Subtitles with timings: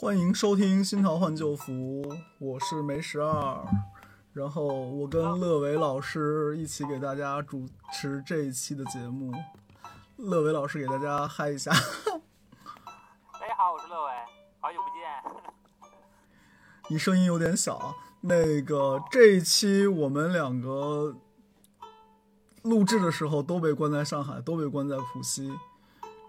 [0.00, 1.72] 欢迎收听《新桃换旧符》，
[2.38, 3.66] 我是梅十二，
[4.32, 9.34] 然后我跟乐伟老师一起给大家主持这一期的节目。
[10.16, 11.72] 乐伟老师给大家嗨一下。
[13.40, 14.12] 大家好，我是乐伟，
[14.60, 15.90] 好久不见。
[16.90, 17.96] 你声音有点小。
[18.20, 21.16] 那个这一期我们两个
[22.62, 25.52] 录制的时候都被关在上海，都被关在浦西。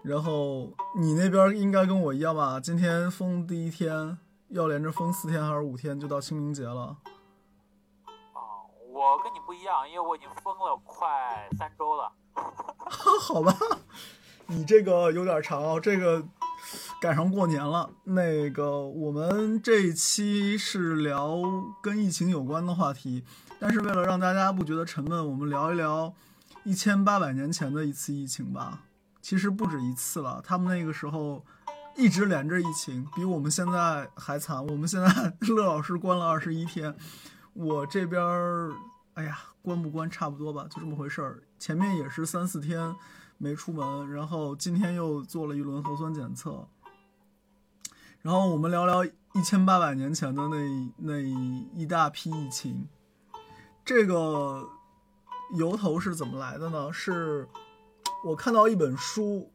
[0.02, 2.58] 然后你那边应该跟我一样吧？
[2.58, 4.18] 今天封第一天，
[4.48, 6.96] 要连着封四天还是五天，就到清明节了。
[8.32, 8.40] 啊，
[8.88, 12.10] 我跟你不一样，因为我已经封了快三周了。
[13.20, 13.54] 好吧，
[14.46, 16.24] 你这个有点长，这个
[16.98, 17.90] 赶上过年了。
[18.04, 21.36] 那个我们这一期是聊
[21.82, 23.22] 跟疫情有关的话题，
[23.58, 26.14] 但是为了让大家不觉得沉闷，我们聊一聊
[26.64, 28.84] 一千八百年前的一次疫情吧。
[29.22, 31.44] 其实不止一次了，他们那个时候
[31.96, 34.66] 一直连着疫情，比我们现在还惨。
[34.66, 36.96] 我们现在 乐老师关了二十一天，
[37.52, 38.72] 我这边儿，
[39.14, 41.42] 哎呀，关不关差不多吧，就这么回事儿。
[41.58, 42.96] 前面也是三四天
[43.36, 46.66] 没出门，然后今天又做了一轮核酸检测。
[48.22, 52.88] 然后我们聊聊一千八百年前的那那一大批疫情，
[53.84, 54.68] 这个
[55.56, 56.90] 由头是怎么来的呢？
[56.92, 57.46] 是。
[58.22, 59.50] 我看到一本书，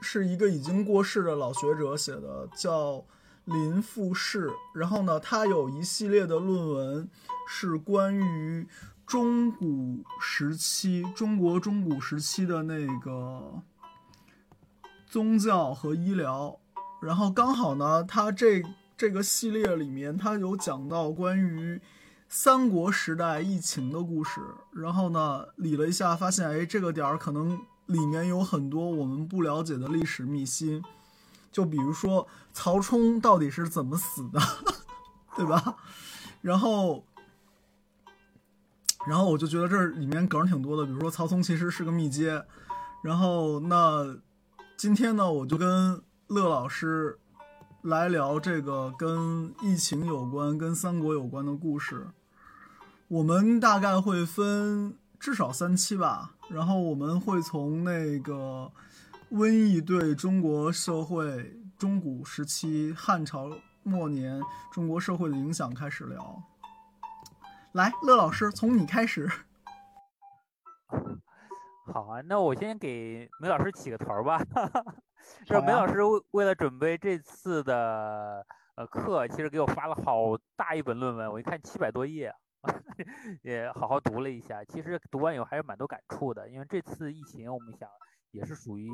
[0.00, 3.04] 是一个已经过世的老学者写的，叫
[3.44, 4.48] 林富士。
[4.72, 7.10] 然后呢，他有一系列的论文，
[7.48, 8.68] 是关于
[9.04, 13.62] 中古时期中国中古时期的那个
[15.06, 16.56] 宗教和医疗。
[17.02, 18.62] 然后刚好呢，他这
[18.96, 21.80] 这个系列里面，他有讲到关于
[22.28, 24.40] 三国时代疫情的故事。
[24.72, 27.60] 然后呢，理了一下，发现哎，这个点儿可能。
[27.88, 30.82] 里面有很多我们不了解的历史秘辛，
[31.50, 34.40] 就比如说曹冲到底是怎么死的，
[35.36, 35.76] 对吧？
[36.40, 37.04] 然后，
[39.06, 42.44] 然后我就觉得这里面梗挺多的，比如说曹冲其实是个密接。
[43.02, 44.16] 然后，那
[44.76, 47.18] 今天呢，我就跟乐老师
[47.82, 52.08] 来聊这个跟疫情有关、跟三国有关的故事。
[53.08, 56.34] 我们大概会分至少三期吧。
[56.48, 58.70] 然后我们会从那个
[59.30, 63.50] 瘟疫对中国社会中古时期汉朝
[63.82, 64.40] 末年
[64.72, 66.42] 中国社会的影响开始聊。
[67.72, 69.30] 来，乐老师，从你开始。
[71.92, 74.42] 好啊，那我先给梅老师起个头吧。
[75.44, 78.46] 这梅老师为为了准备这次的
[78.76, 82.34] 呃课，其实给我发了好大一本论文，我一看七百多页。
[83.42, 86.48] 也好好读了一下，其实读完以后还是蛮多感触的。
[86.48, 87.88] 因为这次疫情，我们想
[88.32, 88.90] 也是属于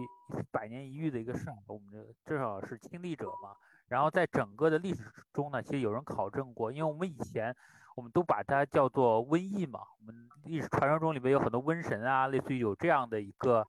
[0.53, 3.57] 百年一遇的一个事儿，我们这至少是亲历者嘛。
[3.89, 7.57] 然后在整个的历史中呢，其实有人考证过，因为我们以前
[7.97, 9.81] 我们都把它叫做瘟疫嘛。
[9.99, 13.67] 我们历史传说中里面有很多瘟神啊，类似于有这样的一个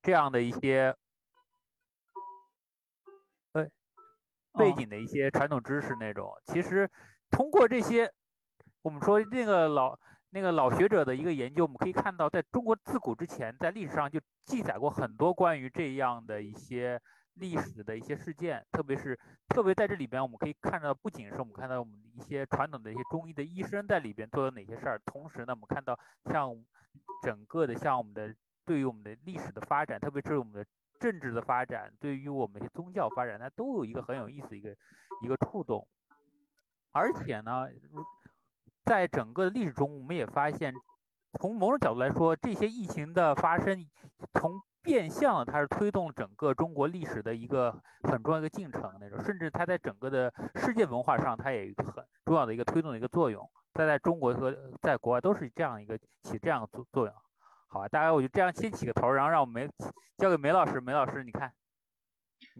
[0.00, 0.96] 这样的一些
[3.52, 3.66] 呃
[4.52, 6.32] 背景的一些传统知识那种。
[6.44, 6.88] 其实
[7.30, 8.12] 通过这些。
[8.86, 9.98] 我们说那个老
[10.30, 17.02] 那个老学者的一个研究，我们可以看到，在中国自古之前，在历史上就记载过很多关于这样的一些
[17.34, 25.98] 历史的一些事件，特别是特别在这里边，我们可以看到，不仅是我们看到我们一些传统的一些中医的医生在里边做了哪些事儿，同时呢，我们看到
[26.30, 26.54] 像
[27.24, 28.32] 整个的像我们的
[28.64, 30.64] 对于我们的历史的发展，特别是我们的
[31.00, 34.76] 政治的发展，对于我们一些宗教发展，它都有一个很有意思一个
[35.22, 35.84] 一个触动，
[36.92, 37.66] 而且呢。
[38.86, 40.72] 在整个的历史中，我们也发现，
[41.40, 43.84] 从某种角度来说，这些疫情的发生，
[44.32, 53.44] 从变相它是推动整个中国历史的一个很重要的一个进程那种，甚至它在整个的世界文化上，它也有很重要的一个推动的一个作用。
[53.74, 57.14] 在在中国和在国外都是这样一个起这样作作用。
[57.66, 59.68] 好吧，大概我就这样先起个头，然后让我梅
[60.16, 60.80] 交给梅老师。
[60.80, 61.52] 梅老师，你看，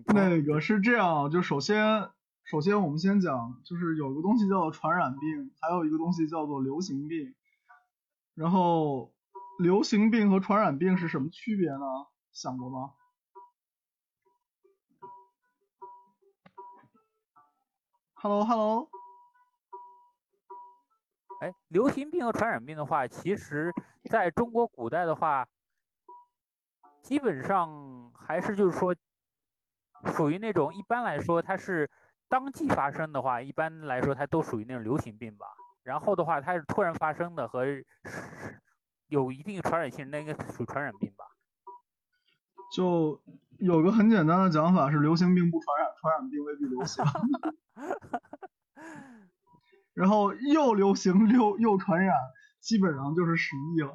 [0.06, 2.11] 那个是这样，就首先。
[2.46, 7.34] 首先，我们先讲，就是有一个东西叫做传染病，还有一个东西叫做流行病。
[8.37, 9.12] 然后，
[9.58, 11.81] 流行病和传染病是什么区别呢？
[12.31, 12.94] 想过吗
[18.14, 18.90] ？Hello，Hello。
[21.40, 23.72] 哎，流行病和传染病的话，其实
[24.08, 25.48] 在中国古代的话，
[27.02, 28.94] 基本上还是就是说，
[30.14, 31.90] 属于那种一般来说它是。
[32.28, 35.46] 当季发生的话，一般来说它都属于那种流行病吧。
[35.82, 37.64] 然后的话，它是突然发生的和
[39.06, 41.25] 有一定传染性，那应该属于传染病吧。
[42.75, 43.23] 就
[43.61, 47.05] 有个很简单的讲法是流行病不传染，传染病未必流行。
[49.94, 52.14] 然后又流行又又传染，
[52.61, 53.94] 基本上就是十亿了，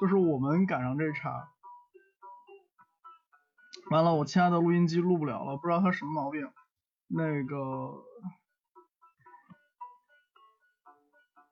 [0.00, 1.50] 就是我们赶上这茬。
[3.90, 6.50] 完了，我亲爱的录音机录不了了，不知道它什么毛病。
[7.12, 8.04] 那个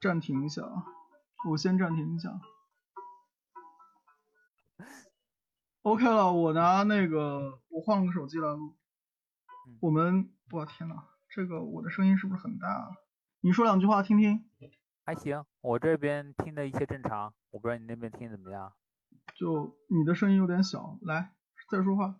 [0.01, 0.63] 暂停一下，
[1.51, 2.41] 我先暂停一下。
[5.83, 8.77] OK 了，我拿那个我换了个手机来录。
[9.81, 10.95] 我们，我天呐，
[11.29, 12.97] 这个我的声音是不是很大？
[13.41, 14.49] 你说两句话听听。
[15.05, 18.73] 还行，我这边听的一切正常，我不知道你那边听怎么样。
[19.35, 21.35] 就你的声音有点小，来
[21.71, 22.17] 再说话。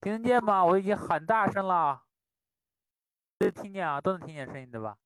[0.00, 0.64] 听得见吗？
[0.64, 2.02] 我已经很大声了。
[3.50, 4.96] 都听见啊，都能听见声音对吧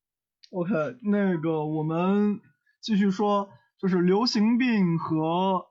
[0.50, 2.40] ？OK，那个我们
[2.80, 3.48] 继续说，
[3.78, 5.66] 就是流行病和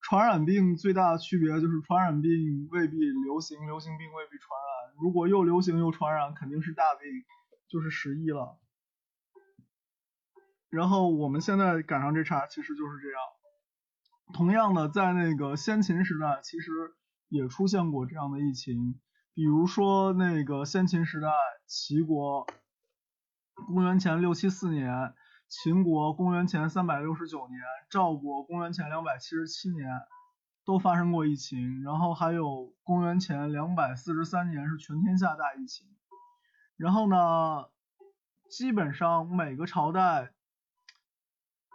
[0.00, 4.94] 传染病最大的区别就是传染病未必流行，流行病未必传染。
[5.00, 7.02] 如果又流行又传染，肯定是大病，
[7.68, 8.58] 就是十亿了。
[10.70, 13.20] 然后我们现在赶上这茬，其实就是这样。
[14.34, 16.70] 同样的，在那个先秦时代，其实
[17.28, 18.98] 也出现过这样的疫情，
[19.36, 21.28] 比如说那个先秦时代，
[21.66, 22.46] 齐国
[23.66, 25.12] 公元前六七四年，
[25.46, 27.60] 秦国公元前三百六十九年，
[27.90, 29.86] 赵国公元前两百七十七年，
[30.64, 31.82] 都发生过疫情。
[31.82, 35.86] 然后还有公元前两百四十三年是全天下大疫情。
[36.78, 37.66] 然后呢，
[38.50, 40.32] 基本上每个朝代。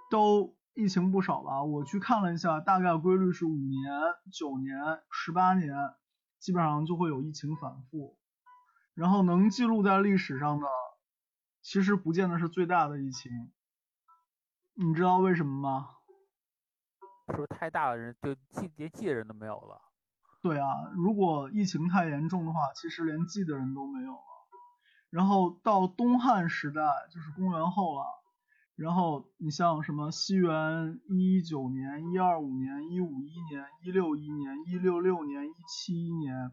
[0.09, 1.63] 都疫情不少吧？
[1.63, 3.93] 我去看了一下，大概规律是五年、
[4.29, 4.75] 九年、
[5.09, 5.73] 十八年，
[6.41, 8.17] 基本上就会有疫情反复。
[8.93, 10.67] 然后能记录在历史上的，
[11.61, 13.31] 其实不见得是最大的疫情。
[14.73, 15.89] 你知道为什么吗？
[17.27, 19.81] 是不是太大的人就记连记的人都没有了？
[20.41, 24.19] 对啊，如果疫情太严重的话，其实连记的人都没有了。
[25.09, 28.20] 然后到东汉时代，就是公元后了。
[28.81, 36.51] 然后你像什么西元一九年、一二五年、一五一年、一六一年、一六六年、一七一年，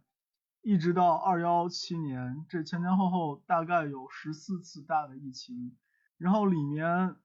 [0.61, 5.75] 一直到二幺七年，这前前后后大概有十四次大的疫情。
[6.19, 7.17] 然后里面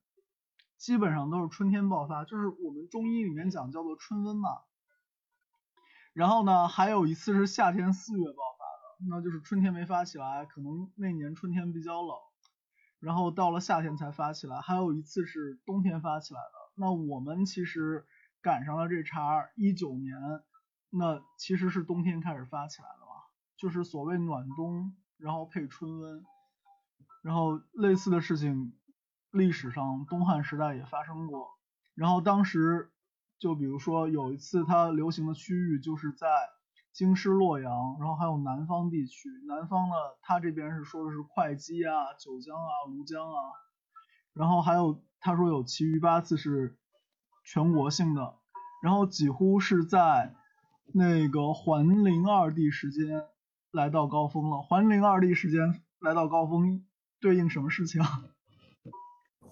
[0.78, 4.48] 基本上都是春天爆发，就是我们中医里面讲叫做春瘟嘛。
[6.14, 12.16] 然后呢，还有一次是夏天四月爆发的，那就是春天没发起来，可能那年春天比较冷。
[13.04, 16.72] 然后到了夏天才发起来，还有一次是冬天发起来的。
[16.74, 18.06] 那我们其实
[18.40, 20.16] 赶上了这茬，一九年，
[20.88, 23.12] 那其实是冬天开始发起来的嘛，
[23.58, 26.24] 就是所谓暖冬，然后配春温，
[27.22, 28.72] 然后类似的事情，
[29.30, 31.48] 历史上东汉时代也发生过。
[31.94, 32.90] 然后当时
[33.38, 36.26] 就比如说有一次它流行的区域就是在。
[36.94, 39.28] 京师洛阳，然后还有南方地区。
[39.48, 43.40] 南方呢，他这边是说的是会稽啊、九江啊、庐江啊，
[44.32, 46.78] 然后还有他说有其余八次是
[47.44, 48.36] 全国性的，
[48.80, 50.36] 然后几乎是在
[50.92, 53.24] 那个桓灵二帝时间
[53.72, 54.62] 来到高峰了。
[54.62, 56.86] 桓灵二帝时间来到高峰，
[57.20, 58.02] 对应什么事情？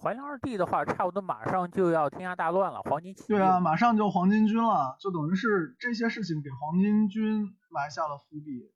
[0.03, 3.27] 桓灵二帝的话，差不多马上就要天下大乱了，黄巾起义。
[3.27, 8.69] 对啊，马上就黄巾军了，就等于是这些事情给黄巾军埋下了伏笔。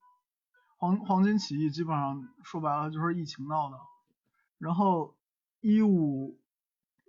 [0.78, 3.76] 黄黄巾起义基本上说白了就是疫情闹的。
[4.58, 5.18] 然后
[5.60, 6.40] 一五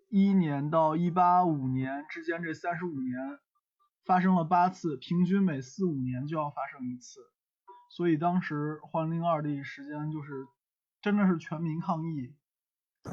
[0.08, 3.38] 一年到一八五年之间这三十五年
[4.04, 7.20] 发生了八次，平均每四五年就要发生一次。
[7.88, 10.48] 所以当时桓灵二帝时间就是
[11.00, 12.34] 真的是全民抗议。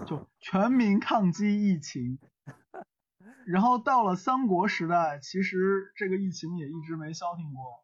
[0.06, 2.20] 就全民抗击疫情，
[3.46, 7.84] 然后到了三国时代，其实这个疫情也一直没消停过。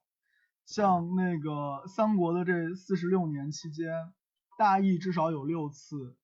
[0.66, 4.14] 像那个三国的这四十六年期间，
[4.58, 6.18] 大疫至少有六次。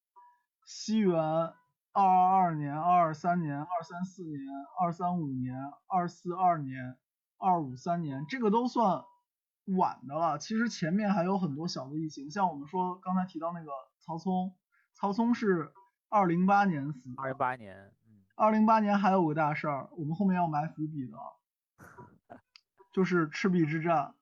[0.65, 1.53] 西元二
[1.93, 4.39] 二二年、二二三年、二三四年、
[4.79, 5.55] 二三五年、
[5.87, 6.97] 二四二年、
[7.37, 9.03] 二五三年，这个都算
[9.77, 10.37] 晚的了。
[10.37, 13.71] 其实前面还有很多小的疫情，像我们说刚才提到那个
[14.05, 14.55] 曹冲。
[14.99, 15.71] 曹冲是
[16.09, 17.91] 二零八年死，二零八年，
[18.35, 21.17] 二零八年还有个大事儿，我们后面要埋伏笔的，
[22.93, 24.15] 就是赤壁之战。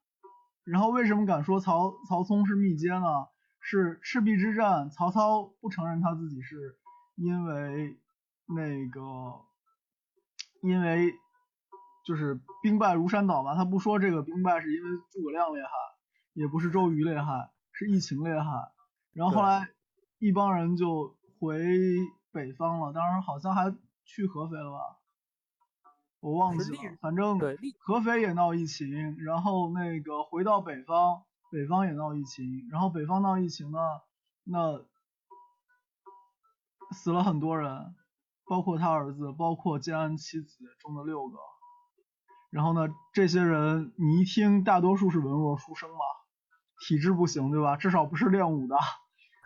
[0.63, 3.27] 然后为什么敢说曹曹冲是密接呢？
[3.59, 6.75] 是赤壁之战，曹操不承认他自己是
[7.15, 7.99] 因为
[8.47, 9.45] 那个，
[10.61, 11.13] 因为
[12.03, 15.69] 就是兵败如山倒嘛，他不说这个兵败是因为诸葛亮厉害，
[16.33, 18.71] 也不是周瑜厉害，是疫情厉害。
[19.13, 19.69] 然后后来。
[20.17, 21.57] 一帮人就回
[22.31, 24.79] 北方了，当时好像还去合肥了吧？
[26.19, 27.39] 我忘记了，反正
[27.79, 33.77] 合肥也闹疫情，然后那个回到北方，北方也闹疫情，然后北方闹疫情呢，
[34.43, 34.83] 那
[36.91, 37.95] 死了很多人，
[38.47, 41.37] 包括他儿子，包括建安七子中的六个，
[42.49, 45.97] 然后呢，这些人你一听，大多数是文弱书生嘛，
[46.87, 47.77] 体质不行，对吧？
[47.77, 48.75] 至少不是练武的。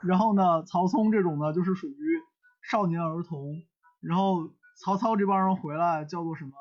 [0.02, 1.96] 然后呢，曹冲这种呢，就是属于
[2.62, 3.64] 少年儿童。
[4.00, 4.50] 然后
[4.82, 6.52] 曹操这帮人回来叫做什么？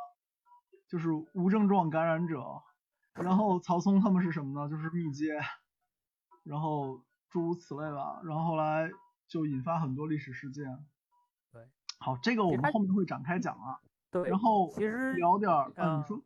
[0.88, 2.42] 就是无症状感染者，
[3.14, 4.68] 然后曹嵩他们是什么呢？
[4.68, 5.38] 就是密接，
[6.44, 8.20] 然后诸如此类吧。
[8.24, 8.90] 然后后来
[9.28, 10.64] 就引发很多历史事件。
[11.52, 11.62] 对，
[12.00, 13.78] 好，这个我们后面会展开讲啊。
[14.10, 14.28] 对。
[14.28, 16.22] 然后其实聊点儿，嗯，你说。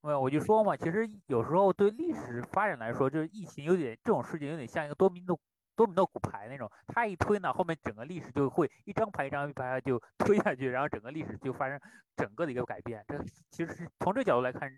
[0.00, 5.40] 没有，我就说嘛，其实有时候对历史发展来说，就是疫情有点这种事情有点像一个多米诺
[5.78, 11.80] 多米诺骨牌那种，它一推呢，后面整个历史就会一张牌一张牌就 推下去，然后整个历史就发生
[12.16, 13.04] 整个的一个改变。
[13.06, 13.16] 这
[13.52, 14.68] 其实是从这角度来看，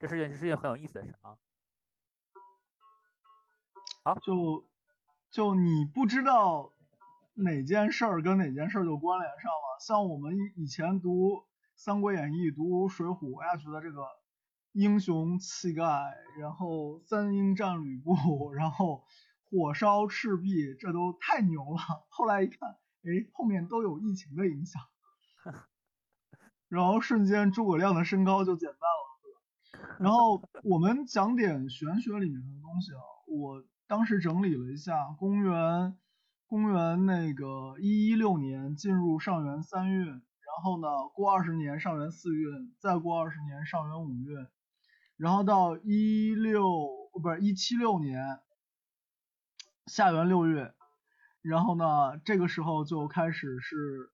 [0.00, 1.38] 这是件是件很有意思的事啊。
[4.02, 4.68] 好，就
[5.30, 6.72] 就你不知道
[7.34, 9.78] 哪件事儿跟哪件事儿就关联上了。
[9.80, 11.36] 像我们以前读
[11.76, 14.02] 《三国演义》、读《水浒》，我也觉得这个。
[14.72, 15.82] 英雄气概，
[16.38, 19.02] 然后三英战吕布，然后
[19.50, 21.80] 火烧赤壁，这都太牛了。
[22.08, 22.70] 后来一看，
[23.02, 24.82] 哎，后面都有疫情的影响，
[26.68, 29.98] 然后瞬间诸葛亮的身高就减半了。
[29.98, 35.96] 然后 我们讲点玄学里面的东西啊，我当时整理了一下，公元
[36.46, 40.20] 公元那个一一六年进入上元三运，然
[40.62, 44.46] 后呢过二十年上元四运，再过二十年上元五运。
[45.16, 46.62] 然后到一六
[47.20, 48.38] 不是一七六年
[49.88, 50.72] 下元六月，
[51.42, 54.10] 然后呢，这个时候就开始是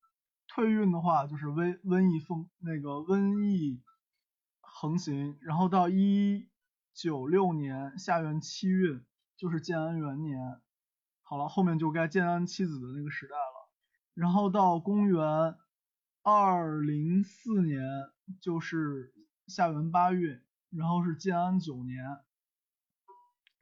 [0.49, 3.83] 退运的话，就是瘟瘟疫风那个瘟疫
[4.61, 5.37] 横行。
[5.43, 6.49] 然后到一
[6.95, 9.05] 九六年下元七运，
[9.37, 10.39] 就是建安元年。
[11.23, 13.69] 好了，后面就该建安七子的那个时代了。
[14.15, 15.57] 然后到公元
[16.23, 17.83] 二零四年，
[18.41, 19.13] 就是
[19.49, 20.41] 下元八运。
[20.77, 22.05] 然后是建安九年，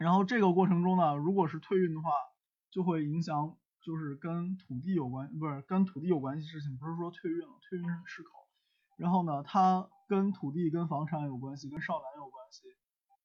[0.02, 2.11] 然后这个过程中呢，如果是退运的话，
[2.71, 8.30] 就会影响，就是跟土地有关，不是跟土地有关系事情，不是说退运了，退运是吃口。
[8.97, 12.62] 然后呢，它跟土地、跟房产有关系，跟少男有关系，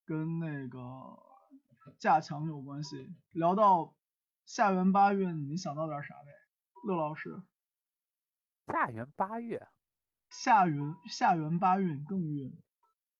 [0.06, 0.78] 跟那个
[1.98, 3.14] 架墙有关系。
[3.32, 3.94] 聊到
[4.46, 6.30] 下元八运，你们想到点啥呗？
[6.86, 7.42] 乐老师。
[8.66, 9.66] 下元八月。
[10.30, 12.52] 下元下元八运更运。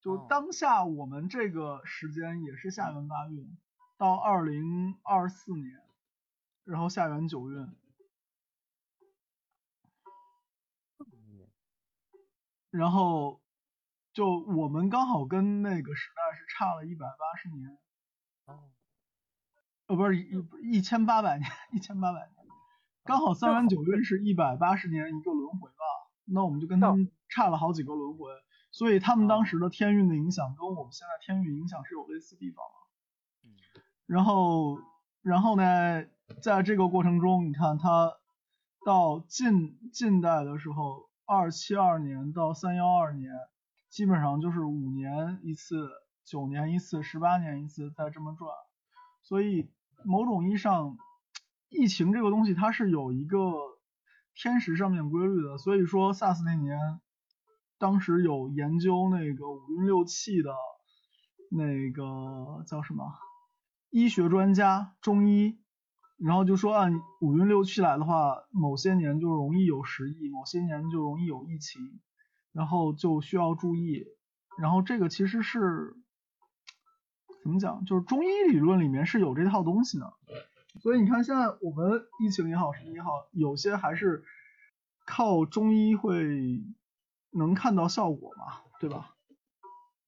[0.09, 3.59] 就当下我们这个时间也是下元八运，
[3.99, 5.83] 到二零二四年，
[6.65, 7.69] 然后下元九运，
[12.71, 13.43] 然后
[14.15, 17.79] 就我们刚好跟那个时代是差了一百八十年，
[18.47, 18.71] 哦，
[19.89, 20.31] 呃不是一
[20.73, 22.47] 一千八百年，一千八百年，
[23.05, 25.77] 刚好三元九运是一百八十年一个轮回吧，
[26.25, 28.31] 那我们就跟他们差了好几个轮回。
[28.79, 33.49] 所以他们当时的天运的影响跟我们现在天运影响是有类似地方的。
[33.49, 33.51] 嗯。
[34.07, 34.79] 然后，
[35.21, 36.05] 然后呢，
[36.41, 38.13] 在这个过程中，你看他
[38.87, 43.33] 到近近代的时候，二七二年到三幺二年，
[43.91, 45.91] 基本上就是五年一次，
[46.25, 48.49] 九年一次，十八年一次，在这么转。
[49.25, 49.73] 所以
[50.05, 50.97] 某种意义上，
[51.69, 53.57] 疫情这个东西它是有一个
[54.37, 55.59] 天时上面规律的。
[55.59, 57.01] 所以说，SARS 那年。
[57.79, 60.53] 当时有研究那个五运六气的，
[61.49, 63.05] 那个叫什么
[63.91, 65.61] 医学专家中医，
[66.17, 71.81] 然后就说按五运六气来的话，某些年就容易有时疫，某些年就容易有疫情，
[72.53, 74.05] 然后就需要注意。
[74.61, 75.95] 然后这个其实是
[77.45, 77.85] 怎么讲？
[77.85, 80.13] 就是中医理论里面是有这套东西的。
[80.83, 84.25] 所以你看现在我们疫情也好，什么也好，有些还是
[85.07, 86.61] 靠中医会。
[87.39, 88.63] 能看到效果吗？
[88.79, 89.15] 对吧？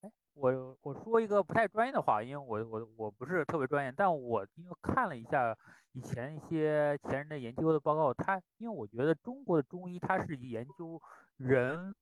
[0.03, 5.57] 哎，我我说一个不太专业的话，因为我我我不是特别专业，但我因为看了一下
[5.93, 11.01] 以前一些前人的研究的报告，他因为我觉得中国的中医它是以研究
[11.37, 11.95] 人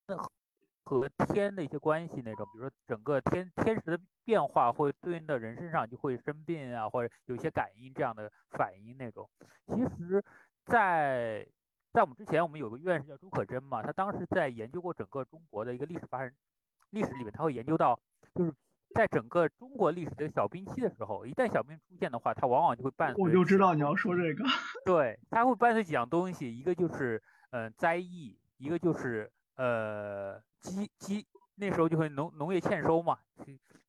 [0.84, 9.28] 和天的一些关系那种，比如说整个天天时的变化会对应的人身上就会生病啊，或者有些感应这样的反应那种。
[9.66, 10.24] 其实，
[10.64, 11.46] 在
[11.92, 16.32] 在我们之前，我们有个院士叫朱可桢嘛，他当时在研究过整个中国的一个历史发生
[16.90, 17.98] 历史里面，他会研究到，
[18.34, 18.52] 就是
[18.94, 23.24] 在整个中国历史的小冰期的时候，一旦小冰出现的话，它往往就会伴随。
[23.24, 24.44] 我就知道你要说这个。
[24.84, 31.26] 对，它会伴随几样东西，一个就是呃灾疫，一个就是呃饥饥
[31.56, 33.18] 那时候就会农农业欠收嘛，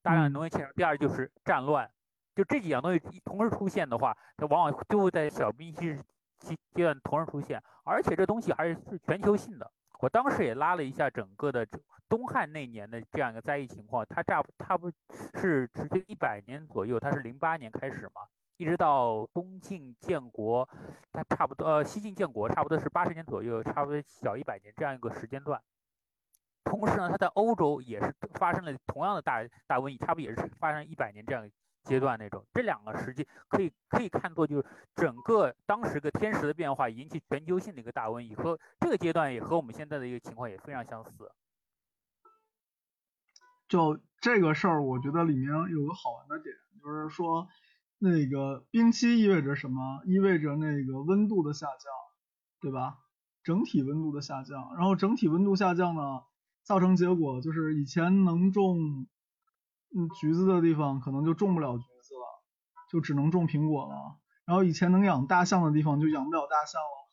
[0.02, 0.72] 大量农业欠收。
[0.72, 1.90] 第二就是战乱，
[2.34, 5.98] 就这几样东西同时出现的话，它往往就会在小冰期
[6.40, 9.70] 期阶段同时出现，而且这东西还是是全球性的。
[10.00, 11.66] 我当时也拉了一下整个的
[12.08, 14.90] 东汉那年的这样一个灾疫情况，它差不差不
[15.34, 18.22] 是直接一百年左右，它是零八年开始嘛，
[18.56, 20.66] 一直到东晋建国，
[21.12, 25.60] 它差不多呃西晋建国差不多是八十年左右，差不多小一百年这样一个时间段。
[26.64, 31.46] 同时呢，它在欧洲也是发生了同样的大大瘟疫，差不多也是发生一百年这样
[31.84, 32.46] 阶段那种。
[32.52, 41.10] 这两个时期可以可以看作就是整个当时个天时的变化引起全球性的一个大瘟疫，和这个阶段也和我们现在的一个情况也非常相似。
[43.68, 47.48] 就这个事儿，我觉得里面有个好玩的点，就是说
[47.98, 50.02] 那个冰期意味着什么？
[50.06, 51.92] 意味着那个温度的下降，
[52.60, 52.98] 对吧？
[53.42, 56.22] 整体温度的下降，然后整体温度下降呢？
[56.62, 59.06] 造成结果就是以前能种
[59.96, 62.42] 嗯橘子的地方可能就种不了橘子了，
[62.90, 64.18] 就只能种苹果了。
[64.44, 67.08] 然后以前能养大象的地方就养不了大象了，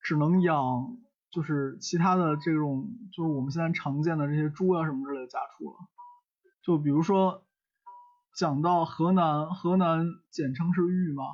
[0.00, 0.96] 只能养
[1.30, 5.76] 就是其他的这种就是我们现在常见的这些猪啊什么之类的家畜了。
[6.62, 7.44] 就比如说
[8.36, 11.24] 讲到河南，河南简称是豫嘛，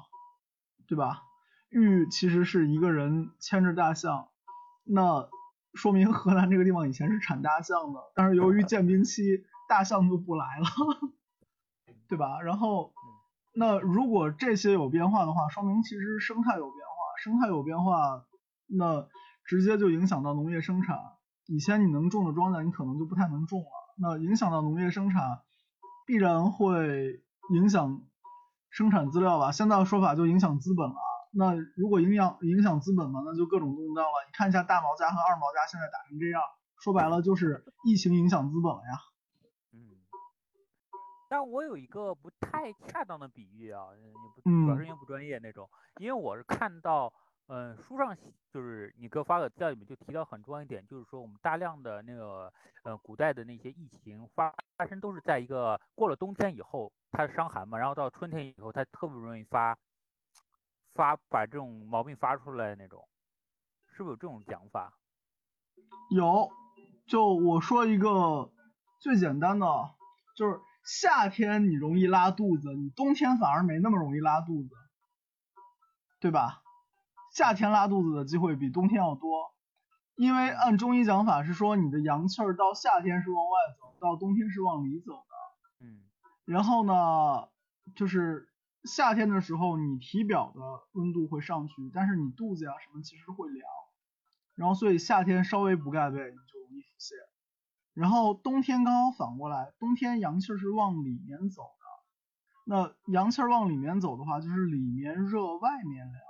[0.87, 1.23] 对吧？
[1.71, 4.29] 豫其实是一个人牵着大象，
[4.85, 5.29] 那。
[5.75, 10.67] 说明河南这个地方以前是产大象的，但是由于建兵期，大象就不来了，
[12.09, 12.41] 对吧？
[12.41, 12.93] 然后，
[13.55, 18.25] 那如果这些有变化的话，说明其实生态有变化，生态有变化，
[18.67, 19.07] 那
[19.45, 20.99] 直接就影响到农业生产。
[21.47, 23.95] 以前你能种的庄稼，你可能就不太能种了。
[24.01, 25.43] 那影响到农业生产，
[26.07, 27.23] 必然会
[27.55, 28.01] 影响
[28.71, 29.53] 生产资料吧？
[29.53, 30.97] 现在的说法就影响资本了。
[31.31, 34.13] 那如果影响影响资本嘛，那就各种动荡了。
[34.27, 36.41] 你看一下大毛家和二毛家现在打成这样，
[36.83, 38.99] 说白了就是疫情影响资本了呀。
[41.29, 47.13] 嗯，但我有一个不太恰当的比喻啊，也不主要是因为不专业那种，因为我是看到，
[47.49, 48.17] 嗯，书上
[48.51, 59.79] 就是你给我发的资料里面就提到很重要一点，就是说我们大量的那个呃古代的那些疫情发发生都是在一个过了冬天以后，它伤寒嘛，然后到春天以后它特别容易发。
[60.95, 63.07] 发把这种毛病发出来那种，
[63.93, 64.93] 是不是有这种讲法？
[66.11, 66.51] 有，
[67.07, 68.51] 就我说一个
[68.99, 69.67] 最简单的，
[70.35, 70.59] 就是
[70.89, 74.71] 夏天你容易拉肚子，你冬天反而没那么容易拉肚子，
[76.19, 76.63] 对吧？
[77.35, 79.53] 夏天拉肚子的机会比冬天要多，
[80.17, 85.85] 因为按中医讲法是说你的阳气儿到夏天是往外走，到冬天是往里走的。
[85.87, 86.01] 嗯。
[86.45, 87.49] 然后呢，
[87.95, 88.49] 就是。
[88.85, 90.61] 夏天的时候，你体表的
[90.93, 93.69] 温度会上去，但是你肚子呀什么其实会凉，
[94.55, 97.13] 然后所以夏天稍微不盖被，你就容易腹泻。
[97.99, 101.67] 然后冬天刚好反过来，冬天阳气是往里面走的，
[102.65, 106.23] 那阳气往里面走的话，就是里面热外面凉，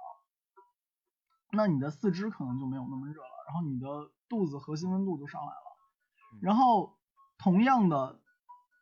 [1.52, 3.86] 那你的四肢可能就没有那么热了，然后你的
[4.28, 6.40] 肚子核心温度就上来了。
[6.40, 6.96] 然后
[7.36, 8.20] 同样的，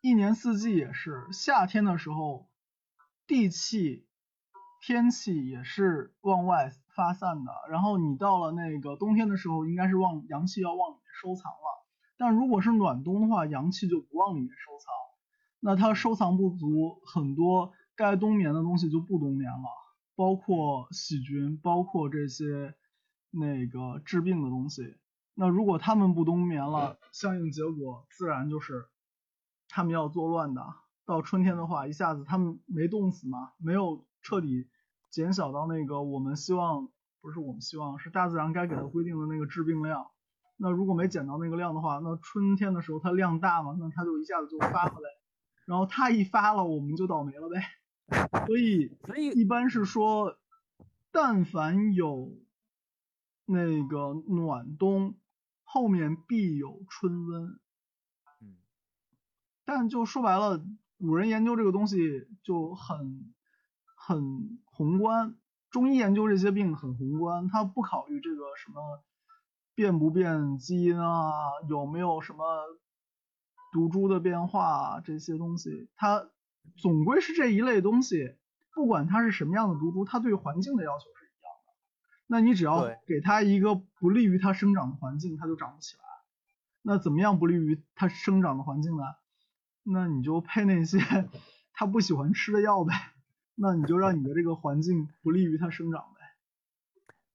[0.01, 2.47] 一年四季也是，夏天的时候。
[3.29, 4.07] 地气、
[4.79, 11.76] 天气也是往外发散的，然后你到了那个冬天的时候，应该是往阳气要往里面收藏了。
[12.17, 14.91] 但如果是暖冬的话，阳气就不往里面收藏，
[15.59, 19.67] 那它收藏不足，很多该冬眠的东西就不冬眠了，
[20.15, 22.75] 包括细菌，包括这些
[23.29, 24.97] 那个治病的东西。
[25.35, 28.87] 那如果它们不冬眠了，相应结果自然就是
[29.69, 30.63] 它们要作乱的。
[31.05, 34.67] 到春天的话，一下子他们没冻死嘛，没有彻底
[35.11, 36.89] 减小到那个我们希望，
[37.21, 40.07] 不是我们希望，是大自然该给它规定的那个致病量。
[40.57, 45.09] 那如果没捡到那个量的话，那春天的时候它量大嘛，那它就一下子就发回来，
[45.65, 47.61] 然后它一发了，我们就倒霉了呗。
[48.45, 50.37] 所以，所以一般是说，
[51.11, 52.37] 但凡有
[53.45, 55.15] 那个暖冬，
[55.63, 57.59] 后面必有春温。
[58.41, 58.57] 嗯，
[59.65, 60.63] 但就说白了。
[60.99, 63.31] 古人研究这个东西就很
[63.95, 65.35] 很宏观，
[65.69, 69.03] 中医研究这些病很宏观，他不考虑这个什么
[69.77, 71.29] 变不变基因啊，
[71.69, 72.65] 有没有什么
[73.71, 76.31] 毒株的变化这些东西，它
[76.77, 78.35] 总归是这一类东西，
[78.73, 81.73] 不管它是什么样的毒株，它对环境的要求是一样的。
[82.25, 86.03] 那你只要给它一个不利于它生长的环境，它就长不起来。
[86.81, 89.03] 那怎么样不利于它生长的环境呢？
[89.83, 90.97] 那你就配那些
[91.71, 92.93] 它不喜欢吃的药呗，
[93.53, 96.16] 那你就让你的这个环境不利于它生长呗。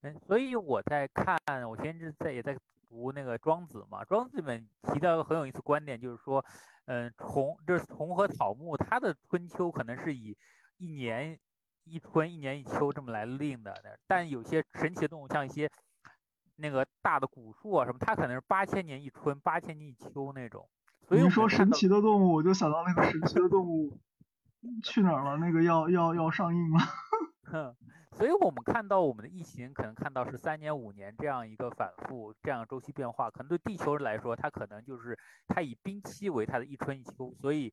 [0.03, 1.39] 哎，所以我在看，
[1.69, 6.45] 我前阵在也在读那个《庄子》嘛，《庄子》里面提到一个很有意思观点，就是说，
[6.87, 10.37] 嗯，虫就是虫和草木，它的春秋可能是以
[10.79, 11.39] 一年
[11.85, 13.73] 一春、一年一秋这么来令的，
[14.09, 15.71] 但有些神奇的动物，像一些
[16.57, 20.69] 那个大的古树啊什么，它可能是八千年一春、八千年一秋那种。
[21.07, 24.01] 所以你说神奇的动物，我就想到那个神奇的动物
[24.83, 25.37] 去哪儿了？
[25.37, 26.81] 那个要要要上映了。
[28.13, 28.19] 哼。
[28.19, 37.73] 所以我们看到我们的疫情，可能看到是三年五年这样一个反复，这样周期变化，可能对地球人来说，它可能就是它以冰期为它的一春一秋，所以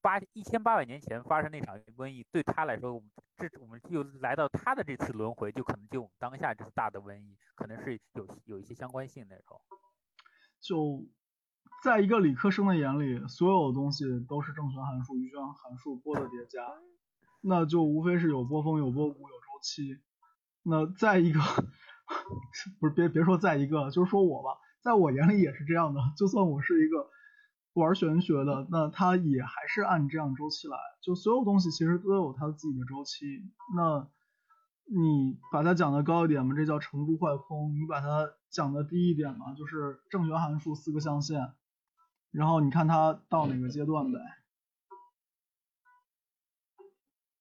[0.00, 9.60] 八一千八百年前发生那场瘟疫，对它来说，我们这我们就来到它的这次轮回，就可能就我们当下这次大的瘟疫，可能是有有一些相关性那种。
[10.60, 11.04] 就
[11.82, 16.66] 在一个理科生的眼里，所有东西都是正弦函数、余弦函数波的叠加，
[17.42, 19.37] 那就无非是有波峰、有波谷、有。
[19.62, 19.98] 期，
[20.62, 21.40] 那再一个，
[22.80, 26.00] 不是别别说再一个，就是说我吧，在我眼里也是这样的。
[26.16, 27.08] 就算我是一个
[27.74, 30.76] 玩玄学的，那它也还是按这样周期来。
[31.02, 33.26] 就所有东西其实都有它自己的周期。
[33.76, 34.08] 那
[34.84, 41.52] 你把它讲的高一点嘛，这叫成住坏空；你把它讲的低一点嘛，就是正弦函数四个象限，
[42.30, 44.18] 然后你看它到哪个阶段呗。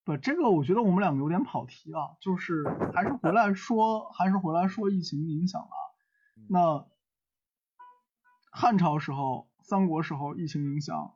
[0.07, 5.67] 不，这个我觉得我们两个有点跑题啊，就是还是回来说，还是回来说疫情影响吧。
[6.47, 6.87] 那
[8.49, 11.13] 汉朝时候、三国时候疫情影响，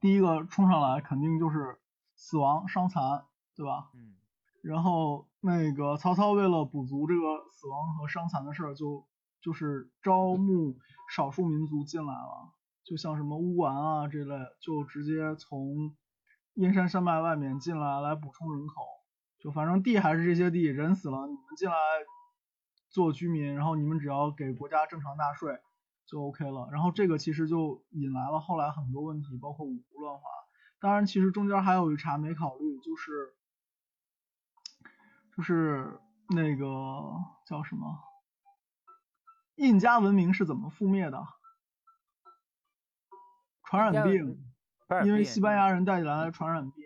[0.00, 1.80] 第一个冲上来肯定就是
[2.14, 3.24] 死亡伤残，
[3.56, 3.90] 对吧？
[3.92, 4.14] 嗯。
[4.62, 9.04] 然后那个曹操为了补足这个死亡和伤残的事儿，就
[9.40, 10.78] 就是招募
[11.12, 12.52] 少数民族进来了，
[12.84, 15.96] 就像什么乌丸啊这类，就直接从。
[16.58, 18.82] 阴山山脉外面进来来补充人口，
[19.38, 21.76] 就反正地还是这些地，人死了你们进来
[22.90, 25.56] 做居民，然后你们只要给国家正常纳税
[26.04, 26.68] 就 OK 了。
[26.72, 30.22] 然后这个其实就引来了后来很多问题，包括五胡乱华。
[30.80, 33.36] 当然，其实中间还有一茬没考虑，就是
[35.36, 36.64] 就是那个
[37.46, 38.00] 叫什么
[39.54, 41.24] 印加文明是怎么覆灭的？
[43.62, 44.44] 传染病。
[45.04, 46.82] 因为西班牙人带起来的传染病，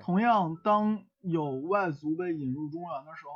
[0.00, 3.32] 同样，当有外族被引入中原的时候，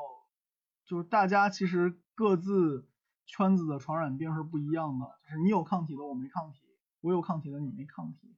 [0.87, 2.89] 就是大家其实各自
[3.27, 6.61] 圈子的传染病是不一样的，就是你有抗体的我没抗体，
[7.01, 8.37] 我有抗体的你没抗体。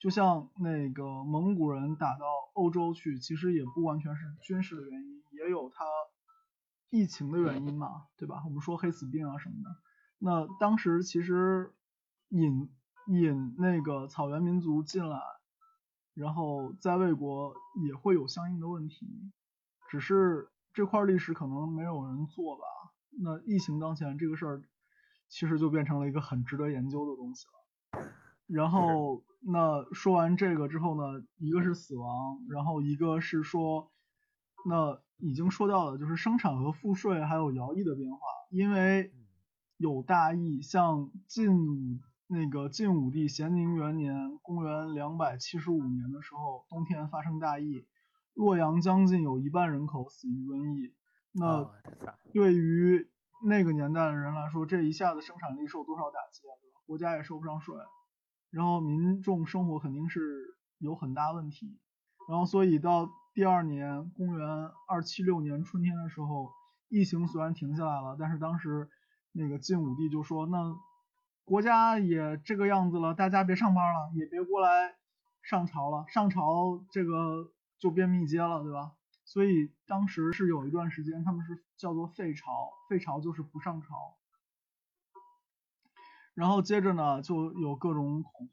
[0.00, 2.24] 就像那个蒙古人打到
[2.54, 5.84] 欧洲去，其实也不完全是军事的原因，也有他
[6.90, 8.42] 疫情的原因嘛，对吧？
[8.44, 9.70] 我们说黑死病啊什么的，
[10.18, 11.72] 那当时其实
[12.30, 12.68] 引。
[13.08, 15.20] 引那个草原民族进来，
[16.14, 17.54] 然后在魏国
[17.86, 19.06] 也会有相应的问题，
[19.88, 22.64] 只是这块历史可能没有人做吧。
[23.18, 24.62] 那疫情当前这个事儿，
[25.28, 27.52] 其实就变成了一个很值得研究的东西了。
[28.46, 33.90] 然后那说完这个之后呢，一个是死亡，然后一个是说，
[34.66, 38.18] 那已经说到了就是生产和赋税还有徭役的变化，
[38.50, 39.12] 因为
[39.76, 42.00] 有大疫，像晋武。
[42.28, 47.86] 那个晋武帝咸宁元年，公元两百七十五年的时候，冬天发生大疫，
[48.34, 50.92] 洛阳将近有一半人口死于瘟疫。
[51.30, 51.70] 那
[52.32, 53.08] 对于
[53.44, 56.52] 那个年代的人来说，这一下子生产力受多少打击啊？
[56.60, 56.80] 对吧？
[56.84, 57.76] 国家也收不上税，
[58.50, 60.20] 然后民众生活肯定是
[60.78, 61.78] 有很大问题。
[62.28, 64.48] 然后所以到第二年，公元
[64.88, 66.50] 二七六年春天的时候，
[66.88, 68.88] 疫情虽然停下来了，但是当时
[69.30, 70.74] 那个晋武帝就说那。
[71.46, 74.96] 国家也这个样子了，大家别上班了，也别过来
[75.42, 78.94] 上朝了，上朝这个就变密接了，对吧？
[79.24, 84.16] 所以当时是有一段时间，他们是叫做废朝，废朝就是不上朝。
[86.34, 88.52] 然后接着呢，就有各种恐慌，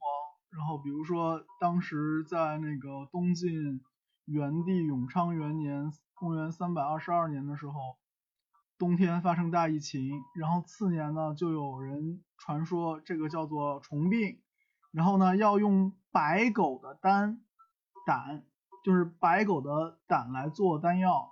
[0.51, 3.81] 然后比如说当时在那个东晋
[4.25, 7.97] 元帝永昌元年，公元三百二十二年的时候。
[8.83, 14.41] 冬天发生大疫情，然后次年呢，就有人传说这个叫做虫病，
[14.91, 17.39] 然后呢，要用白狗的丹
[18.05, 18.43] 胆，
[18.83, 21.31] 就是白狗的胆来做丹药，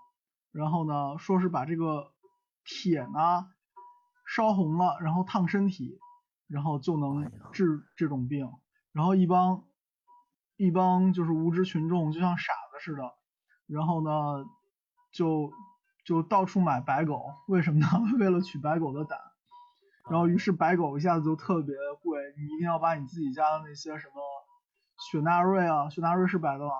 [0.54, 2.14] 然后呢，说是把这个
[2.64, 3.50] 铁呢
[4.26, 6.00] 烧红了，然后烫身体，
[6.48, 8.50] 然后就能治这种病，
[8.94, 9.66] 然后一帮
[10.56, 13.12] 一帮就是无知群众就像傻子似的，
[13.68, 14.46] 然后呢
[15.12, 15.52] 就。
[16.04, 17.88] 就到处买白狗，为什么呢？
[18.20, 19.20] 为了取白狗的胆。
[20.10, 24.14] 然后于是白狗一下子就特别贵，你一定要把你自己家的那些什么
[25.12, 26.74] 雪纳瑞啊，雪纳瑞是白的吧？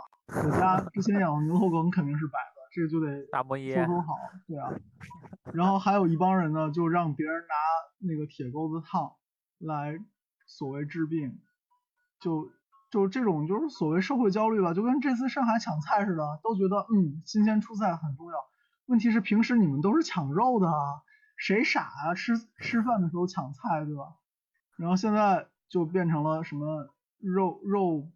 [0.44, 4.16] 我家之前养的牛头梗肯定是白的，这个就得大摩耶搜搜好，
[4.48, 4.72] 对啊。
[5.54, 7.56] 然后还有一帮人呢，就让别人拿
[8.00, 9.14] 那个铁钩子烫
[9.60, 9.98] 来
[10.48, 11.40] 所谓治病，
[12.20, 12.50] 就
[12.90, 18.38] 就这种就是所谓社会焦虑吧，就跟这次上海抢菜似的，都觉得嗯新鲜出菜很重要。
[18.92, 21.02] 问题是平时你们都是抢肉的啊，
[21.38, 22.14] 谁傻啊？
[22.14, 24.18] 吃吃饭的时候抢菜，对吧？
[24.76, 28.12] 然后现在就变成了什么肉肉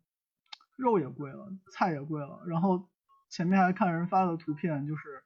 [0.75, 2.41] 肉也贵了，菜也贵了。
[2.45, 2.89] 然后
[3.29, 5.23] 前面还看人发的图片，就是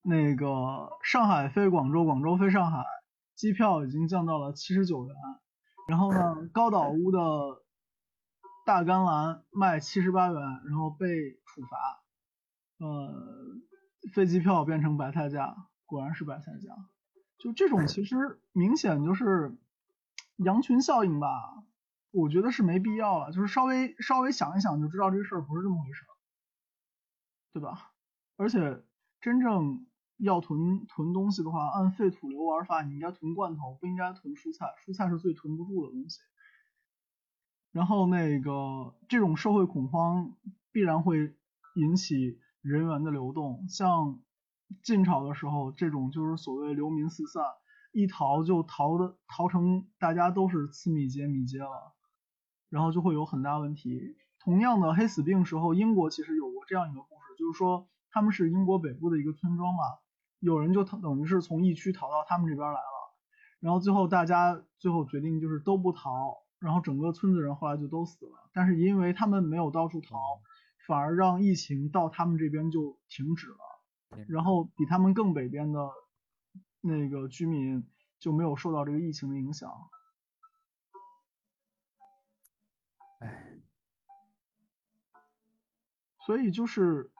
[0.00, 2.82] 那个上海飞广州，广州飞上海，
[3.34, 5.14] 机票已经降到了七十九元。
[5.88, 7.18] 然后呢，高岛屋的
[8.64, 11.06] 大甘蓝卖七十八元，然后被
[11.44, 12.02] 处罚，
[12.78, 13.12] 呃，
[14.12, 16.74] 飞机票变成白菜价，果然是白菜价。
[17.38, 19.56] 就这种其实明显就是
[20.36, 21.64] 羊群效应吧，
[22.10, 23.32] 我觉得是没必要了。
[23.32, 26.04] 就是稍微稍微想一想就知道这个事儿不是这么回事，
[27.52, 27.92] 对吧？
[28.36, 28.82] 而且
[29.20, 29.86] 真正
[30.18, 34.66] 要囤囤东西的话，按废土流玩法，你应该囤罐头，不应该囤蔬菜。
[34.84, 36.20] 蔬菜是最囤不住的东西。
[37.72, 40.36] 然后那个这种社会恐慌
[40.72, 41.34] 必然会
[41.74, 44.20] 引起人员的流动，像。
[44.84, 47.42] 晋朝的时候，这种就是所谓流民四散，
[47.90, 51.92] 一逃就逃的逃成大家都是次密接、密接了，
[52.68, 54.14] 然后就会有很大问题。
[54.38, 59.82] 同样的黑死病时候，英国其实有过这样一个故事，就是说他们是英国北部的一个村庄嘛，
[60.38, 63.14] 有人就等于是从疫区逃到他们这边来了，
[63.58, 70.16] 然后最后大家最后决定就是都不逃，然后整个村子人后来就都死了，但是因为他们没有到处逃，
[70.86, 73.56] 反而让疫情到他们这边就停止了。
[74.26, 75.88] 然后比他们更北边的
[76.80, 77.88] 那个居民
[78.18, 79.70] 就没有受到这个疫情的影响。
[83.20, 83.60] 哎，
[86.26, 87.12] 所以就是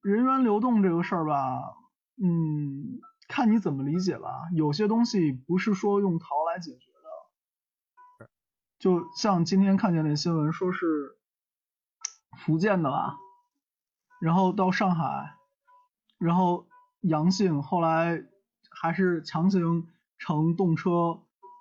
[0.00, 1.76] 人员流动这个事儿吧，
[2.20, 4.48] 嗯，看你怎么理解吧。
[4.52, 6.90] 有些东西不是说用逃来解决
[8.18, 8.30] 的，
[8.78, 11.18] 就像今天看见那新闻，说是
[12.36, 13.16] 福建的吧，
[14.20, 15.34] 然后到上海。
[16.16, 16.66] 然后
[17.00, 18.24] 阳性，后来
[18.70, 21.20] 还是强行乘动车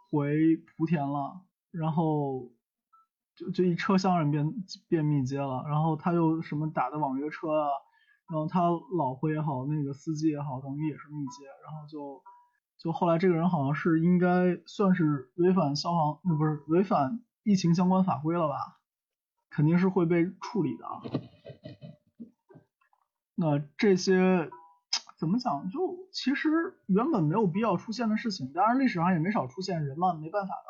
[0.09, 0.37] 回
[0.77, 2.51] 莆田了，然后
[3.35, 4.53] 就就一车厢人变
[4.87, 7.67] 变密接了，然后他又什么打的网约车啊，
[8.29, 12.21] 然后他老婆也好，那个司机也好，等于也是密接，然后就
[12.77, 18.77] 就后来这个人好像是应该算是违反消防，那不是违反疫情相关法规了吧？
[19.53, 21.01] 肯定是会被处理的啊。
[23.35, 24.49] 那这些
[25.17, 25.69] 怎么讲？
[25.69, 26.49] 就其实
[26.87, 30.69] 原本没有必要出现的事情，当然历史上也没少出现，人嘛没办法的。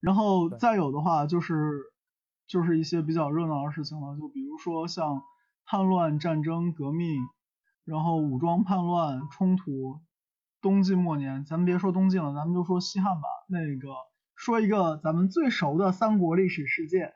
[0.00, 1.82] 然后再有的话就是
[2.46, 5.22] 就是一些比较热闹的事情了，就比如说像
[5.66, 7.22] 叛乱、战争、革命，
[7.84, 10.00] 然后武装叛乱、冲突。
[10.62, 13.28] 东晋末年，咱们别说东晋了，咱们就说西汉吧。
[13.48, 13.88] 那个
[14.36, 17.14] 说一个咱们最熟的三国历史事件，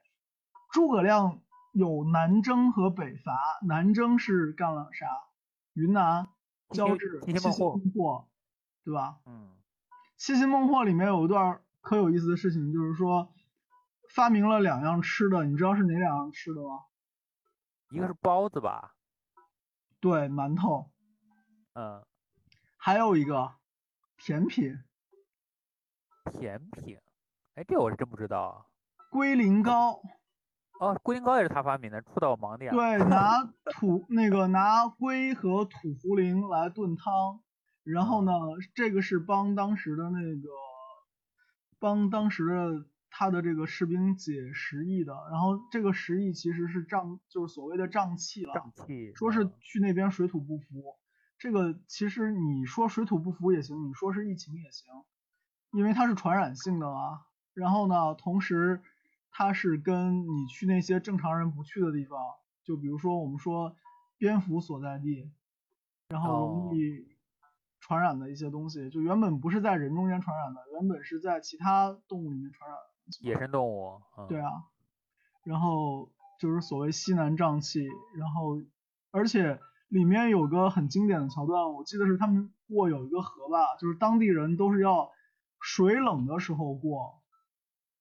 [0.75, 1.41] 诸葛亮。
[1.77, 5.09] 有南征和北伐，南征是干了啥？
[5.73, 6.29] 云南
[6.71, 8.29] 交趾七星孟获，
[8.85, 9.19] 对吧？
[9.27, 9.51] 嗯，
[10.17, 13.35] 七星孟获里面有一段可有意思的事情，就是说
[14.09, 16.85] 发明了两样吃的，你知道是哪两样吃的吗？
[17.91, 18.95] 一个是包子吧？
[19.99, 20.93] 对，馒头。
[21.73, 22.07] 嗯，
[22.77, 23.53] 还有一个
[24.17, 24.79] 甜品。
[26.31, 26.97] 甜品？
[27.57, 28.67] 哎，这我是真不知道啊。
[29.11, 30.01] 龟苓膏。
[30.81, 32.73] 哦，龟苓膏也是他发明的，触到我盲点。
[32.73, 37.41] 对，拿土那个拿龟和土茯苓来炖汤，
[37.85, 38.33] 然后呢，
[38.75, 40.49] 这个是帮当时的那个
[41.79, 50.97] 帮当时的他的这个士兵解食疫的，然后这个食疫其实是胀，就是所谓的胀气了，胀气，说是去那边水土不服，
[51.39, 54.93] 这个其实你说水土不服也行，你说是疫情也行，
[55.71, 57.21] 因为它是传染性的啊。
[57.55, 58.83] 然后呢，同时。
[59.37, 62.17] 它是跟你去那些正常人不去的地方，
[62.63, 63.75] 就比如说我们说
[64.17, 65.29] 蝙蝠所在地，
[66.09, 67.05] 然后容易
[67.81, 72.79] 传染的一些东西，就原本不是在人中间传染的，原本是在其他动物里面传染。
[73.23, 74.01] 野生动物。
[74.29, 74.51] 对啊，
[75.43, 77.85] 然后就是所谓西南瘴气，
[78.17, 78.63] 然后
[79.11, 85.11] 而且里面有个很经典的桥段，我记得是他们过有一个河吧，就是当地人都是要
[85.61, 87.24] 水冷的时候过。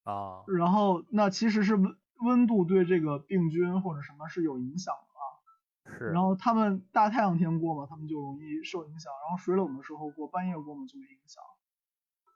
[0.04, 6.10] 啊，然后那其实是温温度对这个病菌或者什么是有影响的啊，是。
[6.10, 11.42] 然后他们大太阳天过嘛，他们就容易受影响，然后水冷的时候过，半夜过嘛就没影响。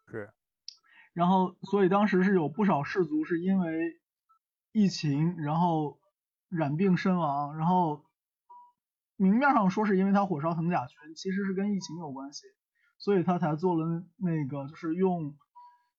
[0.08, 0.30] 是。
[1.12, 4.00] 然后所以当时是有不少氏族是因为
[4.72, 5.98] 疫情，然后
[6.48, 8.04] 染病身亡，然后
[9.16, 12.46] 明面上说是因为他火烧藤甲群，其实是跟疫情有关系，
[12.98, 15.36] 所以他才做了那个就是用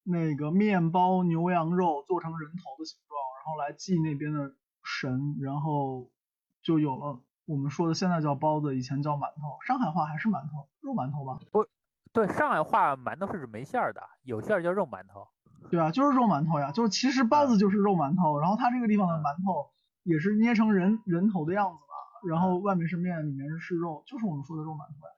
[0.04, 6.10] 那个面包牛羊肉做成人头的形状，然后来祭那边的神，然后
[6.62, 11.40] 就有了我们说的现在叫包子，以前叫馒头，上海话还是馒头，肉馒头吧？
[11.52, 11.66] 不，
[12.12, 15.28] 对，上海话馒头是指没馅儿的，有馅儿叫肉馒头。
[15.70, 19.70] 对啊，就是肉馒头呀，就是其实包子就是肉馒头，然后它这个地方的馒头
[20.04, 25.14] 也是捏成人人头的样子嘛，然后外面是面，里面是肉，就是我们说的肉馒头呀。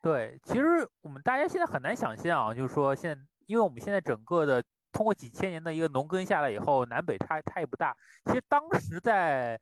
[0.00, 7.96] 对，其实我们大家现在很难想象啊，就是说现，因为我们现在整个的通过几千年的一个农耕下来以后，南北差差异不大。
[8.26, 9.58] 其实当时在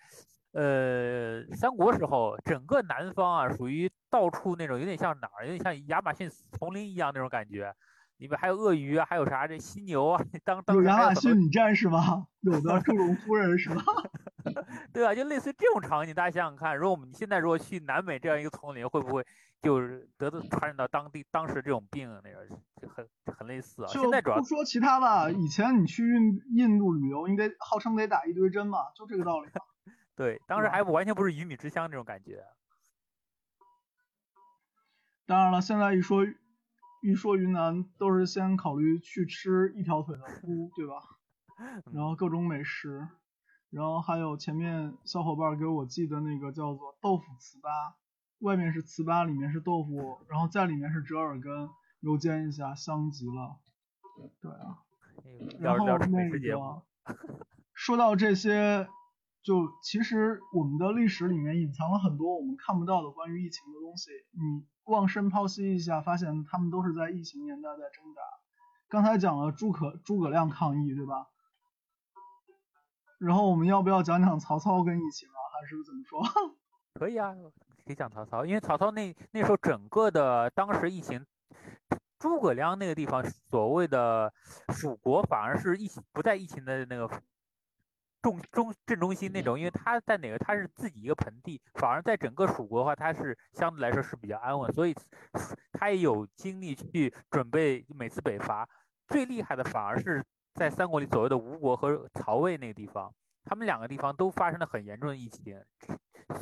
[0.52, 7.72] 呃三国时候，整个南方啊，属于到处那种有点像哪儿，有点像亚马逊丛林一样那种感觉。
[8.18, 12.26] 里面还有鳄鱼啊，还有啥这犀牛啊， 当当有亚马逊女战士吗？
[12.40, 13.82] 有的 祝融夫人是吧？
[14.90, 19.22] 对啊，就类似于这种场景，大家想想看，如果我们现在如果去南美这样一个丛林，会不会
[19.66, 22.46] 就是得到传染到当地当时这种病那个
[22.88, 23.88] 很很类似啊。
[23.88, 29.50] 现在主要不说其他吧，以前你去印印度旅游，你得号称得打一堆针嘛，就这个道理。
[30.14, 32.44] 对，当时还不完全不是鱼米之乡那种感觉。
[35.26, 36.24] 当然了，现在一说。
[37.02, 40.94] 一说云南，都是先考虑去吃一条腿的菇，对吧？
[41.92, 43.06] 然后各种美食，
[43.70, 47.92] 然后还有前面小伙伴给我寄的那个叫做豆腐糍粑，
[48.40, 51.68] 外面是糍粑，里面是豆腐，然后在里面是折耳根，
[52.00, 53.56] 油煎一下，香极了。
[54.40, 54.78] 对啊。
[55.58, 56.82] 然后那个，
[57.74, 58.88] 说到这些，
[59.42, 64.66] 就其实我们的历史里面隐藏了很多我们看不到的关于疫情的东西，你。
[64.86, 68.20] 望深剖析一下，发现他们都是在疫情年代在挣扎。
[68.88, 71.26] 刚才讲了诸葛诸葛亮抗疫，对吧？
[73.18, 75.38] 然后我们要不要讲讲曹操跟疫情啊？
[75.58, 76.22] 还是怎么说？
[76.94, 77.34] 可以啊，
[77.86, 81.24] 可以讲曹操，因为曹操那那时候整个的当时疫情，
[82.18, 84.32] 诸葛亮那个地方所谓的
[84.70, 87.08] 蜀国反而是疫不在疫情的那个。
[88.22, 94.92] 中中正中心那种，因为他在哪个，他是自己一个盆地，反而在整个蜀国的话，他是相对来说是比较安稳，所以
[95.72, 98.68] 他也有精力去准备每次北伐。
[99.06, 103.14] 最厉害的反而是在三国里所谓的吴国和曹魏那个地方，
[103.46, 105.64] 他们两个地方都发生了很严重的疫情，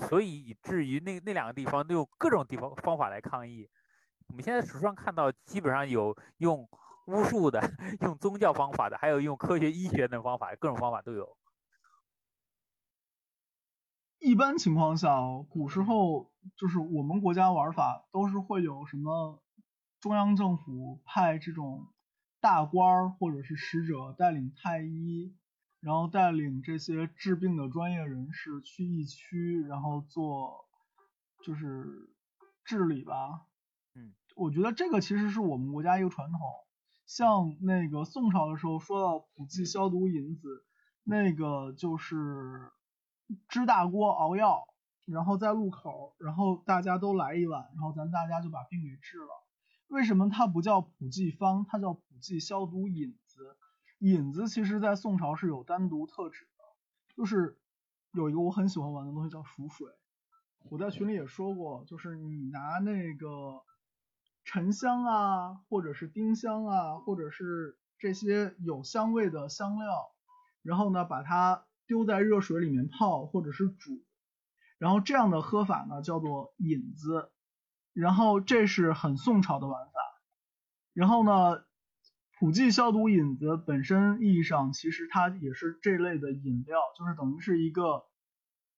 [0.08, 3.68] 所以以至于那那两个地方都用各种地方方法来抗疫。
[4.28, 6.66] 我们现在书上看到，基本上有用
[7.06, 7.60] 巫术的，
[8.00, 11.36] 用宗教方法的，还有用科学医学等方法，各种方法都有。
[14.18, 19.42] 一般情况下，古时候就是我们国家玩法都是会有什么
[20.00, 21.92] 中央政府派这种
[22.40, 25.36] 大官或者是使者带领太医，
[25.84, 30.64] 然后带领这些治病的专业人士去疫区，然后做
[31.44, 32.10] 就是
[32.64, 33.42] 治理吧。
[33.94, 36.40] 嗯，我觉得这个其实是我们国家一个传统。
[37.06, 40.64] 像那个宋朝的时候说到普济消毒引子，
[41.04, 42.72] 那个就是。
[43.48, 44.68] 支大锅熬药，
[45.06, 49.28] 然后在路口，然后大家都来一碗，然后咱大家就把病给治了。
[49.88, 53.23] 为什么它不叫普济方，它叫普济消毒引子？
[54.12, 56.64] 引子其实在宋朝是有单独特指的，
[57.16, 57.58] 就是
[58.12, 59.88] 有一个我很喜欢玩的东西叫熟水。
[60.70, 63.62] 我在群里也说过，就是你拿那个
[64.44, 70.12] 沉香啊，或者是丁香啊，或者是这些有香味的香料，
[70.62, 71.64] 然后呢把它。
[71.86, 74.02] 丢在热水里面泡或者是煮，
[74.78, 77.30] 然后这样的喝法呢叫做引子，
[77.92, 79.92] 然后这是很宋朝的玩法。
[80.94, 81.62] 然后呢，
[82.38, 88.04] 普济消毒饮子本身意义上其实它也是这类的饮料，就是等于是一个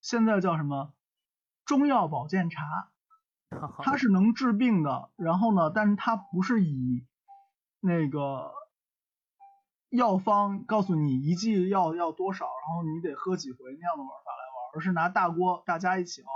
[0.01, 0.93] 现在叫什么
[1.65, 2.63] 中药保健茶，
[3.83, 5.11] 它是能治病的。
[5.17, 7.07] 然后呢，但是它不是以
[7.81, 8.53] 那个。
[9.89, 16.29] 药方告诉你一剂药要多少，然后你得喝几回那样的玩法来玩，而是拿大锅大家一起熬，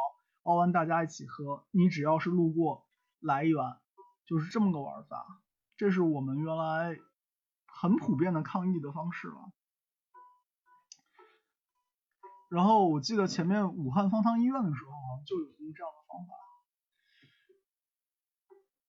[0.44, 1.66] 熬完大家一起喝。
[1.72, 2.86] 你只要是路过
[3.18, 3.76] 来一碗，
[4.24, 5.26] 就是这么个玩法。
[5.76, 6.96] 这是我们原来
[7.80, 9.52] 很普遍的抗疫的方式了。
[12.50, 14.90] 然后我记得前面武汉方舱医院的时候
[15.24, 16.34] 就有用这样的方法，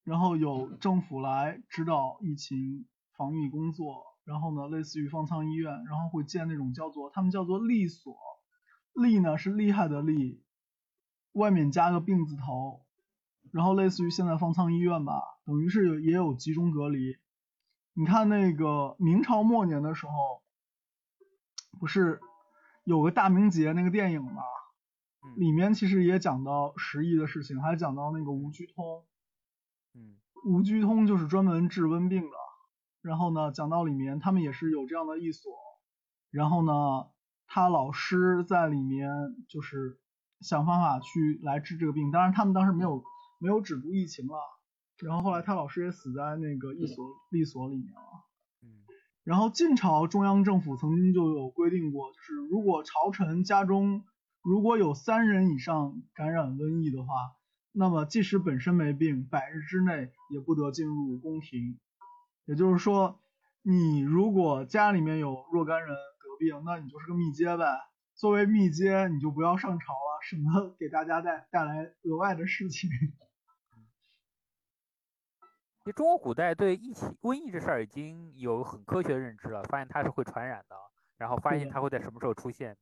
[0.04, 2.86] 然后有政府来指导疫情
[3.16, 4.12] 防御工作。
[4.24, 8.16] 然后呢，类似于方舱医院，然后会建那种叫做他们叫做利所，
[8.94, 10.44] 利呢是厉害的利，
[11.32, 12.86] 外面加个病字头，
[13.52, 17.18] 然后类似于现在方舱医院吧，等于是有也有集中隔离。
[17.94, 20.42] 你看那个明朝末年的时候，
[21.80, 22.22] 不是
[22.86, 24.42] 有个大明劫那个电影吗？
[25.36, 29.06] 里面其实也讲到十亿的事情，还讲到那个吴居通。
[29.94, 32.36] 嗯，无居通就是专门治瘟病的。
[33.02, 35.52] 然后呢，讲到里面他们也是有这样的一所。
[36.32, 36.72] 然后呢，
[37.46, 39.10] 他老师在里面
[39.50, 40.00] 就是
[40.39, 42.10] 想办法去来治这个病。
[42.10, 43.04] 当然，他们当时没有
[43.38, 44.36] 没有止住疫情了。
[45.02, 48.26] 然后后来他老师也死在那个一所立所里面了。
[48.64, 48.70] 嗯。
[49.24, 54.04] 然后晋朝中央政府曾经就有规定过，就是如果朝臣家中
[54.41, 57.14] 如果有三人以上感染瘟疫的话，
[57.72, 61.80] 那么即使本身没病，百日之内也不得进入宫廷。
[62.45, 63.20] 也就是说，
[63.62, 67.66] 你如果家里面有若干人得病，那你就是个密接呗。
[68.16, 72.89] 作为密接，你就不要上朝了，省得给大家带带来额外的事情。
[75.84, 80.76] 其实中国古代对疫情、瘟疫这事儿已经有很科学的认知了，发现它是会传染的，
[81.18, 82.78] 然后发现它会在什么时候出现。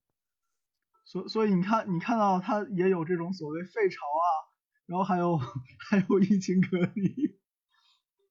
[1.06, 4.28] 所所以你看，你看到它也有这种所谓废朝啊，
[4.86, 5.38] 然后还有
[5.90, 7.40] 还有疫情隔离。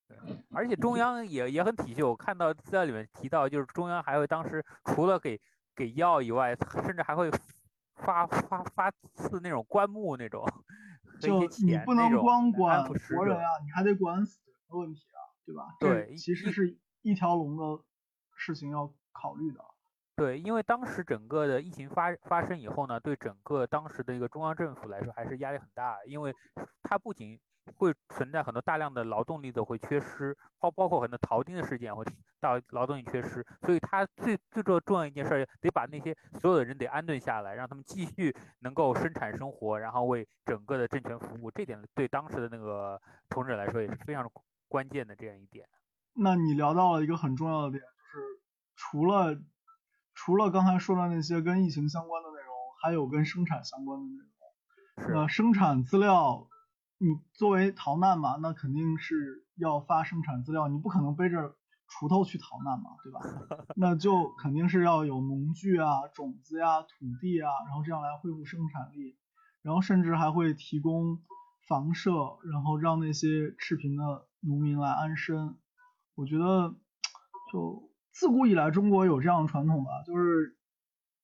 [0.06, 0.18] 对，
[0.50, 5.40] 而且中央也也很体恤，我看到资料里面提到，就是中央还会当时除了给
[5.74, 6.54] 给药以外，
[6.84, 7.30] 甚至还会
[7.94, 10.46] 发发发赐那种棺木那种，
[11.22, 14.38] 就你不能光管活人啊，你还得管死。
[14.76, 15.76] 问题啊，对吧？
[15.80, 17.82] 对，其实是一条龙的
[18.36, 19.64] 事情要考虑的。
[20.16, 26.34] 对，因为当时整个的疫情发发生以后呢，对整个当时的一个中央政府来说还是压力很大，因为
[26.82, 27.38] 它不仅
[27.76, 32.04] 会存在很多大量的劳动力的会缺失，包包括很多淘金的事件会
[32.40, 41.48] 到劳动力缺失，所以它最最重重要一件事得把那些所有的人得安顿下来，让他们继续能够生产生活，然后为整个的政权服务。
[41.48, 44.28] 这点对当时的那个统治者来说也是非常。
[44.68, 45.66] 关键的这样一点，
[46.14, 48.26] 那你聊到了一个很重要的点，就是
[48.76, 49.40] 除了
[50.14, 55.14] 除了刚才说的那些跟疫情相关的内容，还有跟生产相关的内容。
[55.14, 56.48] 那生产资料，
[56.98, 61.56] 你作为逃难嘛，那肯定是要发生产资料，你不可能背着
[61.88, 63.20] 锄头去逃难嘛，对吧？
[63.76, 66.88] 那就肯定是要有农具啊、种子呀、土
[67.20, 69.16] 地啊，然后这样来恢复生产力，
[69.62, 71.22] 然后甚至还会提供
[71.66, 72.10] 房舍，
[72.52, 74.27] 然后让那些赤贫的。
[74.40, 75.56] 农民来安身，
[76.14, 76.74] 我觉得
[77.52, 80.56] 就自古以来中国有这样的传统吧，就是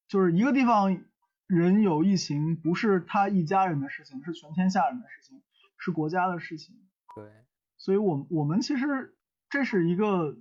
[0.09, 1.03] 就是一个地方
[1.47, 5.43] 人有疫情，不是他一家人的事情，是全天下人的事情，
[5.79, 6.75] 是国家的事情。
[7.15, 7.31] 对，
[7.77, 9.17] 所以，我我们其实
[9.49, 10.37] 这是一个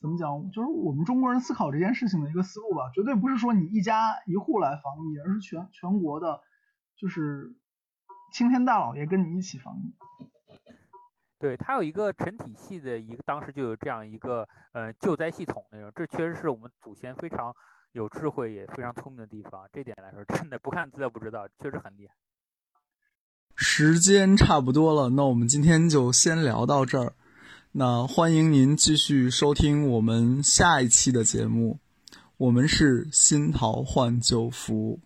[0.00, 6.40] 怎么讲，就是我们中国人思考这件事情的一个思路吧，绝对不是说你一家一户来防疫，而是全全国的，
[6.96, 7.56] 就是
[8.32, 9.94] 青天大老爷跟你一起防疫。
[11.38, 17.54] 对，它有一个成体系的一个，当时就有这样一个呃救灾系统那种，这确实是我们祖先非常
[17.92, 19.68] 有智慧也非常聪明的地方。
[19.72, 22.14] 这点来说，真的不看资料不知道，确实很厉害。
[23.54, 27.14] 时间差不多了，那我们今天就先聊到这儿。
[27.72, 31.78] 那欢迎您继续收听我们下一期的节目。
[32.36, 35.00] 我们是新桃换旧符。